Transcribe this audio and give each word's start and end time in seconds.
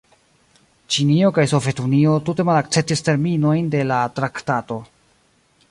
Ĉinio 0.95 1.29
kaj 1.35 1.45
Sovetunio 1.51 2.15
tute 2.29 2.47
malakceptis 2.49 3.07
terminojn 3.11 3.69
de 3.77 3.87
la 3.93 4.03
traktato. 4.21 4.81